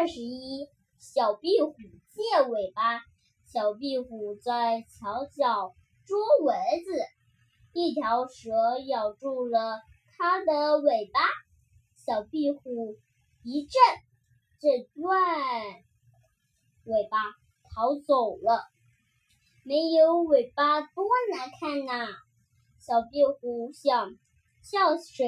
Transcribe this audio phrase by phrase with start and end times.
[0.00, 0.66] 二十一，
[0.98, 3.02] 小壁虎借尾巴。
[3.44, 5.74] 小壁虎在墙角
[6.06, 6.98] 捉蚊子，
[7.74, 8.50] 一条蛇
[8.86, 9.82] 咬住了
[10.16, 11.20] 它的尾巴。
[11.96, 12.96] 小壁虎
[13.42, 13.78] 一震，
[14.58, 15.20] 震断
[16.84, 17.18] 尾巴
[17.68, 18.62] 逃走了。
[19.64, 22.08] 没有尾巴多难看呐！
[22.78, 24.12] 小壁虎想，
[24.62, 25.26] 叫谁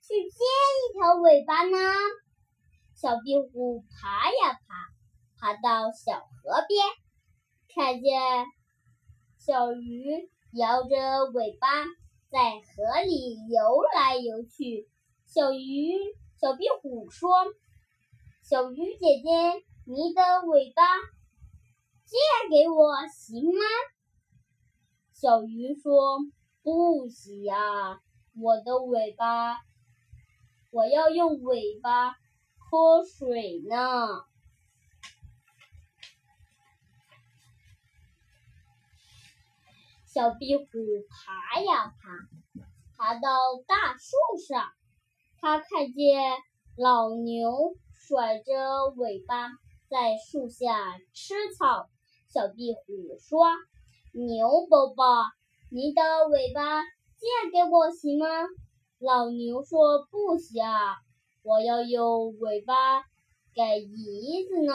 [0.00, 1.78] 去借一条尾巴呢？
[3.04, 6.86] 小壁虎爬呀爬，爬到小河边，
[7.68, 8.46] 看见
[9.36, 11.84] 小鱼摇着尾巴
[12.30, 14.88] 在河里游来游去。
[15.26, 15.92] 小鱼，
[16.40, 17.28] 小壁虎说
[18.42, 20.82] ：“小鱼姐姐，你的尾巴
[22.06, 22.16] 借
[22.48, 23.60] 给我行吗？”
[25.12, 26.20] 小鱼说
[26.64, 28.00] ：“不行呀，
[28.40, 29.58] 我的尾巴，
[30.70, 32.16] 我要用尾巴。”
[32.74, 33.76] 喝水呢。
[40.12, 40.64] 小壁虎
[41.08, 42.10] 爬呀爬，
[42.96, 43.28] 爬到
[43.68, 44.16] 大树
[44.48, 44.72] 上，
[45.40, 46.20] 它看见
[46.76, 49.50] 老牛甩着尾巴
[49.88, 51.88] 在树下吃草。
[52.26, 53.46] 小壁虎说
[54.12, 55.22] ：“牛伯伯，
[55.70, 58.26] 你的尾巴借给我行吗？”
[58.98, 60.60] 老牛说：“不行。”
[61.44, 63.02] 我要用尾巴
[63.54, 64.72] 给椅子呢。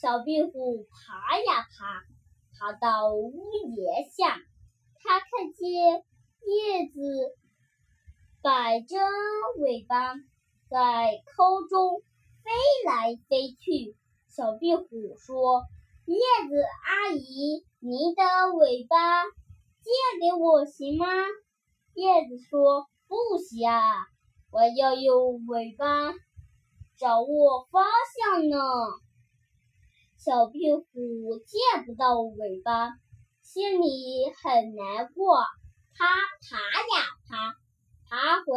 [0.00, 2.02] 小壁虎爬呀爬，
[2.58, 3.30] 爬到屋
[3.76, 4.38] 檐下，
[5.02, 6.02] 它看见
[6.40, 7.36] 叶子
[8.40, 8.96] 摆着
[9.58, 10.14] 尾巴
[10.70, 12.00] 在空中
[12.42, 12.50] 飞
[12.86, 13.94] 来飞去。
[14.28, 15.64] 小壁虎说
[16.08, 16.16] ：“叶
[16.48, 16.54] 子
[16.86, 19.90] 阿姨，你的尾巴借
[20.22, 21.06] 给我行吗？”
[21.92, 23.68] 叶子说：“不行。”
[24.50, 26.12] 我要用尾巴
[26.98, 28.56] 掌握方向呢。
[30.16, 30.84] 小壁虎
[31.46, 32.90] 见不到尾巴，
[33.42, 35.38] 心里很难过。
[35.94, 36.06] 它
[36.42, 37.54] 爬呀爬，
[38.08, 38.52] 爬回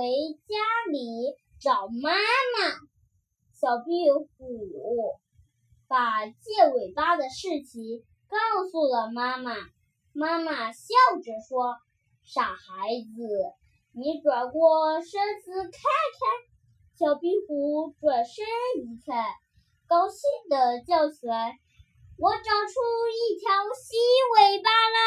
[0.47, 0.55] 家
[0.91, 2.75] 里找妈妈。
[3.53, 5.19] 小壁虎
[5.87, 9.53] 把借尾巴的事情告诉了妈妈。
[10.13, 11.77] 妈妈笑着说
[12.23, 12.55] ：“傻孩
[13.15, 13.23] 子。”
[13.99, 16.21] 你转过身子看看，
[16.97, 18.45] 小壁虎转身
[18.77, 19.25] 一看，
[19.89, 21.59] 高兴地叫起来
[22.17, 22.79] ：“我长出
[23.11, 23.99] 一条新
[24.37, 24.99] 尾巴啦！”